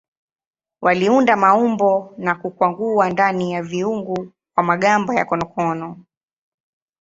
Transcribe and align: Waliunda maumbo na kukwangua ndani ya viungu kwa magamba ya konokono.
Waliunda 0.81 1.35
maumbo 1.35 2.13
na 2.17 2.35
kukwangua 2.35 3.09
ndani 3.09 3.51
ya 3.51 3.61
viungu 3.63 4.31
kwa 4.55 4.63
magamba 4.63 5.15
ya 5.15 5.25
konokono. 5.25 6.05